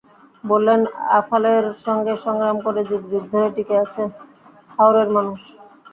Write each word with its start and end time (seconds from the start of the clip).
বললেন, 0.43 0.81
আফালের 1.19 1.63
সঙ্গে 1.85 2.13
সংগ্রাম 2.25 2.57
করে 2.65 2.81
যুগ 2.89 3.01
যুগ 3.11 3.23
ধরে 3.31 3.47
টিকে 3.55 3.75
আছে 3.83 4.03
হাওরের 4.71 5.09
মানুষ। 5.15 5.39